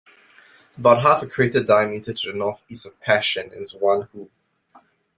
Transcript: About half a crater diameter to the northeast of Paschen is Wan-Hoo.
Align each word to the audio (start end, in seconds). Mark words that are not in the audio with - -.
About 0.79 1.03
half 1.03 1.21
a 1.21 1.27
crater 1.27 1.63
diameter 1.63 2.11
to 2.11 2.31
the 2.31 2.35
northeast 2.35 2.87
of 2.87 2.99
Paschen 3.01 3.55
is 3.55 3.75
Wan-Hoo. 3.75 4.31